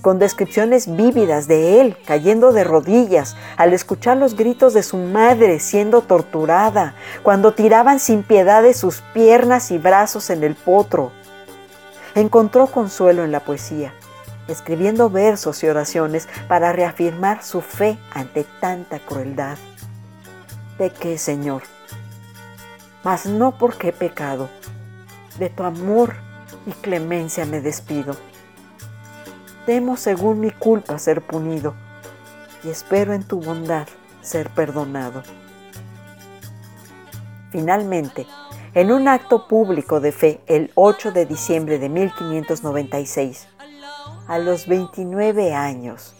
con 0.02 0.20
descripciones 0.20 0.96
vívidas 0.96 1.48
de 1.48 1.82
él 1.82 1.98
cayendo 2.06 2.52
de 2.52 2.64
rodillas 2.64 3.36
al 3.58 3.74
escuchar 3.74 4.18
los 4.18 4.36
gritos 4.36 4.74
de 4.74 4.84
su 4.84 4.98
madre 4.98 5.60
siendo 5.60 6.02
torturada, 6.02 6.96
cuando 7.24 7.54
tiraban 7.54 8.00
sin 8.00 8.24
piedad 8.24 8.64
de 8.64 8.74
sus 8.74 9.02
piernas 9.14 9.72
y 9.72 9.78
brazos 9.78 10.30
en 10.30 10.44
el 10.44 10.56
potro. 10.56 11.12
Encontró 12.16 12.68
consuelo 12.68 13.24
en 13.24 13.32
la 13.32 13.42
poesía, 13.42 13.94
escribiendo 14.50 15.10
versos 15.10 15.64
y 15.64 15.68
oraciones 15.68 16.28
para 16.48 16.74
reafirmar 16.74 17.44
su 17.44 17.62
fe 17.62 17.98
ante 18.14 18.46
tanta 18.60 19.00
crueldad. 19.00 19.58
¿De 20.78 20.90
qué, 20.90 21.18
Señor? 21.18 21.64
mas 23.04 23.26
no 23.26 23.58
porque 23.58 23.90
he 23.90 23.94
pecado. 23.94 24.50
De 25.38 25.50
tu 25.50 25.64
amor 25.64 26.16
y 26.66 26.72
clemencia 26.72 27.46
me 27.46 27.62
despido. 27.62 28.16
Temo 29.66 29.98
según 29.98 30.40
mi 30.40 30.52
culpa 30.52 31.00
ser 31.00 31.22
punido 31.22 31.76
y 32.64 32.70
espero 32.70 33.14
en 33.14 33.24
tu 33.24 33.40
bondad 33.40 33.88
ser 34.22 34.50
perdonado. 34.50 35.24
Finalmente, 37.52 38.28
en 38.74 38.92
un 38.92 39.08
acto 39.08 39.48
público 39.48 40.00
de 40.00 40.12
fe 40.12 40.42
el 40.48 40.72
8 40.76 41.12
de 41.12 41.26
diciembre 41.26 41.80
de 41.80 41.90
1596, 41.90 43.48
a 44.30 44.38
los 44.38 44.68
29 44.68 45.56
años, 45.56 46.14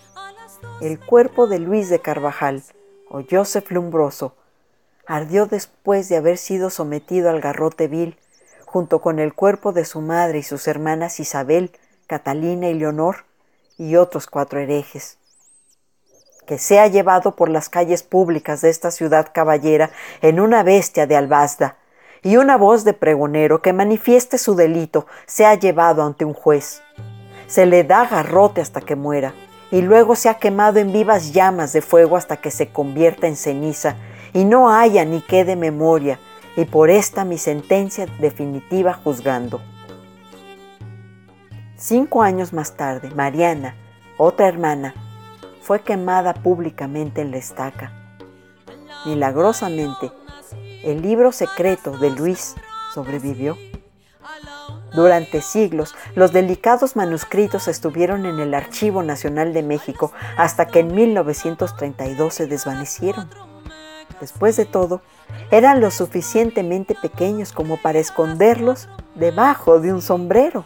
el 0.82 1.00
cuerpo 1.00 1.46
de 1.46 1.60
Luis 1.60 1.90
de 1.90 2.00
Carvajal 2.00 2.64
o 3.08 3.22
Joseph 3.30 3.70
Lumbroso 3.70 4.34
ardió 5.06 5.46
después 5.46 6.10
de 6.10 6.18
haber 6.18 6.40
sido 6.40 6.72
sometido 6.72 7.30
al 7.30 7.40
garrote 7.40 7.88
vil, 7.88 8.18
junto 8.66 9.00
con 9.00 9.20
el 9.20 9.36
cuerpo 9.36 9.74
de 9.74 9.86
su 9.86 10.02
madre 10.02 10.40
y 10.40 10.44
sus 10.44 10.68
hermanas 10.68 11.20
Isabel, 11.20 11.72
Catalina 12.08 12.70
y 12.70 12.74
Leonor, 12.74 13.26
y 13.78 13.96
otros 13.96 14.26
cuatro 14.26 14.60
herejes. 14.60 15.20
Que 16.48 16.58
sea 16.58 16.88
llevado 16.88 17.36
por 17.36 17.48
las 17.48 17.70
calles 17.70 18.02
públicas 18.02 18.62
de 18.62 18.72
esta 18.72 18.90
ciudad 18.90 19.30
caballera 19.32 19.92
en 20.24 20.40
una 20.40 20.64
bestia 20.64 21.06
de 21.06 21.16
albazda, 21.16 21.78
y 22.24 22.38
una 22.38 22.58
voz 22.58 22.84
de 22.86 22.94
pregonero 22.94 23.62
que 23.62 23.72
manifieste 23.72 24.40
su 24.40 24.56
delito 24.56 25.06
sea 25.28 25.54
llevado 25.54 26.02
ante 26.02 26.26
un 26.26 26.34
juez. 26.34 26.82
Se 27.50 27.66
le 27.66 27.84
da 27.84 28.06
garrote 28.06 28.62
hasta 28.62 28.80
que 28.80 28.96
muera, 28.96 29.34
y 29.72 29.82
luego 29.82 30.16
se 30.16 30.30
ha 30.30 30.36
quemado 30.36 30.80
en 30.80 30.94
vivas 30.94 31.34
llamas 31.34 31.74
de 31.74 31.82
fuego 31.82 32.16
hasta 32.16 32.38
que 32.38 32.52
se 32.52 32.70
convierta 32.70 33.28
en 33.28 33.36
ceniza 33.36 33.96
y 34.34 34.46
no 34.46 34.70
haya 34.72 35.04
ni 35.04 35.20
quede 35.22 35.56
memoria, 35.56 36.20
y 36.56 36.66
por 36.66 36.92
esta 36.92 37.26
mi 37.26 37.40
sentencia 37.40 38.06
definitiva 38.20 38.94
juzgando. 38.94 39.62
Cinco 41.76 42.22
años 42.22 42.54
más 42.54 42.78
tarde, 42.78 43.10
Mariana, 43.16 43.76
otra 44.18 44.48
hermana, 44.48 44.94
fue 45.62 45.82
quemada 45.82 46.36
públicamente 46.36 47.22
en 47.22 47.32
la 47.32 47.38
estaca. 47.38 47.92
Milagrosamente, 49.06 50.12
el 50.84 51.02
libro 51.02 51.32
secreto 51.32 51.98
de 51.98 52.12
Luis 52.12 52.56
sobrevivió. 52.94 53.58
Durante 54.94 55.42
siglos, 55.42 55.96
los 56.16 56.32
delicados 56.34 56.96
manuscritos 56.96 57.68
estuvieron 57.68 58.26
en 58.26 58.40
el 58.40 58.54
Archivo 58.54 59.04
Nacional 59.04 59.54
de 59.54 59.64
México 59.64 60.12
hasta 60.38 60.68
que 60.68 60.80
en 60.80 60.96
1932 60.96 62.34
se 62.34 62.48
desvanecieron 62.48 63.30
después 64.20 64.58
de 64.58 64.66
todo, 64.66 65.02
eran 65.52 65.82
lo 65.82 65.92
suficientemente 65.92 66.96
pequeños 66.96 67.52
como 67.52 67.78
para 67.78 68.00
esconderlos 68.00 68.90
debajo 69.16 69.80
de 69.80 69.94
un 69.94 70.02
sombrero. 70.02 70.66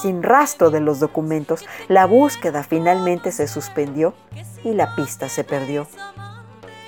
Sin 0.00 0.22
rastro 0.22 0.70
de 0.70 0.80
los 0.80 1.00
documentos, 1.00 1.64
la 1.88 2.06
búsqueda 2.06 2.62
finalmente 2.62 3.32
se 3.32 3.48
suspendió 3.48 4.14
y 4.62 4.74
la 4.74 4.94
pista 4.94 5.28
se 5.28 5.42
perdió. 5.42 5.86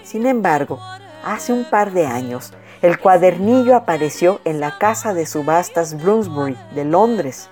Sin 0.03 0.27
embargo, 0.27 0.79
hace 1.25 1.53
un 1.53 1.65
par 1.65 1.93
de 1.93 2.07
años, 2.07 2.53
el 2.81 2.99
cuadernillo 2.99 3.75
apareció 3.75 4.41
en 4.45 4.61
la 4.61 4.79
casa 4.79 5.13
de 5.13 5.27
subastas 5.27 6.01
Bloomsbury 6.01 6.57
de 6.75 6.85
Londres. 6.85 7.51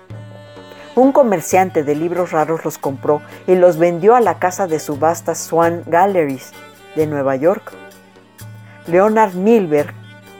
Un 0.95 1.11
comerciante 1.11 1.83
de 1.83 1.95
libros 1.95 2.31
raros 2.31 2.63
los 2.63 2.77
compró 2.77 3.21
y 3.45 3.55
los 3.55 3.77
vendió 3.77 4.15
a 4.15 4.21
la 4.21 4.39
casa 4.39 4.67
de 4.67 4.79
subastas 4.79 5.39
Swan 5.39 5.83
Galleries 5.85 6.53
de 6.95 7.07
Nueva 7.07 7.35
York. 7.35 7.73
Leonard 8.87 9.33
Milberg, 9.33 9.93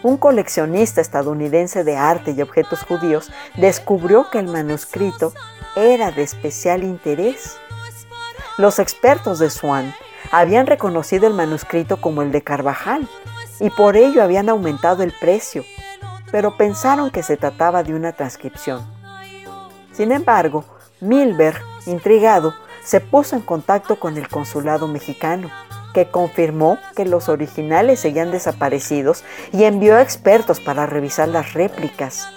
un 0.04 0.16
coleccionista 0.16 1.02
estadounidense 1.02 1.84
de 1.84 1.98
arte 1.98 2.32
y 2.32 2.42
objetos 2.42 2.84
judíos, 2.84 3.30
descubrió 3.58 4.30
que 4.30 4.40
el 4.40 4.48
manuscrito 4.48 5.34
era 5.76 6.12
de 6.12 6.24
especial 6.24 6.84
interés. 6.84 7.58
Los 8.58 8.80
expertos 8.80 9.40
de 9.40 9.50
Swan 9.50 9.94
habían 10.32 10.66
reconocido 10.66 11.28
el 11.28 11.34
manuscrito 11.34 12.00
como 12.00 12.22
el 12.22 12.32
de 12.32 12.42
Carvajal 12.42 13.08
y 13.60 13.70
por 13.70 13.96
ello 13.96 14.24
habían 14.24 14.50
aumentado 14.50 15.04
el 15.04 15.12
precio, 15.12 15.64
pero 16.32 16.58
pensaron 16.58 17.10
que 17.12 17.24
se 17.24 17.38
trataba 17.38 17.84
de 17.84 17.94
una 17.94 18.12
transcripción. 18.14 18.86
Sin 19.92 20.12
embargo, 20.12 20.66
Milberg, 21.02 21.60
intrigado, 21.86 22.54
se 22.84 23.00
puso 23.02 23.36
en 23.36 23.42
contacto 23.42 24.00
con 24.00 24.18
el 24.18 24.28
consulado 24.28 24.88
mexicano 24.88 25.50
que 25.94 26.10
confirmó 26.10 26.78
que 26.96 27.06
los 27.06 27.28
originales 27.28 28.00
seguían 28.00 28.32
desaparecidos 28.32 29.24
y 29.52 29.64
envió 29.64 29.98
expertos 30.00 30.60
para 30.60 30.86
revisar 30.86 31.28
las 31.28 31.54
réplicas. 31.54 32.28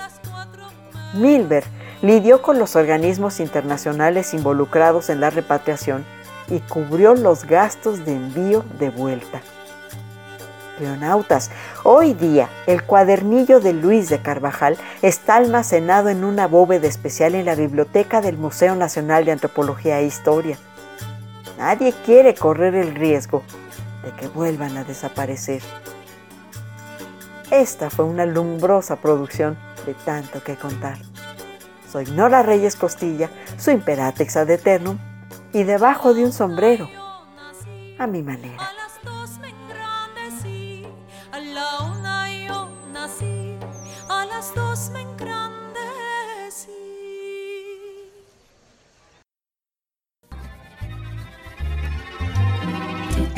Milberg 1.15 1.67
lidió 2.03 2.41
con 2.41 2.59
los 2.59 2.77
organismos 2.77 3.41
internacionales 3.41 4.33
involucrados 4.33 5.11
en 5.11 5.21
la 5.21 5.31
repatriación 5.31 6.07
y 6.49 6.61
cubrió 6.61 7.15
los 7.15 7.45
gastos 7.45 8.05
de 8.05 8.15
envío 8.15 8.65
de 8.79 8.91
vuelta. 8.91 9.43
Hoy 11.85 12.15
día 12.15 12.49
el 12.67 12.85
cuadernillo 12.85 13.61
de 13.61 13.73
Luis 13.73 14.09
de 14.09 14.23
Carvajal 14.23 14.79
está 15.03 15.37
almacenado 15.37 16.09
en 16.09 16.25
una 16.25 16.47
bóveda 16.47 16.87
especial 16.87 17.35
en 17.35 17.45
la 17.45 17.55
biblioteca 17.55 18.21
del 18.21 18.39
Museo 18.39 18.75
Nacional 18.75 19.25
de 19.25 19.33
Antropología 19.33 20.01
e 20.01 20.07
Historia. 20.07 20.59
Nadie 21.59 21.93
quiere 22.07 22.35
correr 22.35 22.75
el 22.75 22.95
riesgo 22.95 23.43
de 24.05 24.13
que 24.13 24.29
vuelvan 24.29 24.77
a 24.79 24.85
desaparecer. 24.85 25.61
Esta 27.51 27.91
fue 27.91 28.07
una 28.07 28.25
lumbrosa 28.25 28.97
producción 28.97 29.59
de 29.85 29.93
tanto 29.93 30.43
que 30.43 30.57
contar. 30.57 30.97
Soy 31.91 32.07
Nora 32.07 32.43
Reyes 32.43 32.77
Costilla, 32.77 33.29
su 33.59 33.71
imperatrix 33.71 34.37
ad 34.37 34.49
eternum, 34.49 34.99
y 35.53 35.65
debajo 35.65 36.15
de 36.15 36.25
un 36.25 36.33
sombrero, 36.33 36.89
a 37.99 38.07
mi 38.07 38.23
manera. 38.23 38.70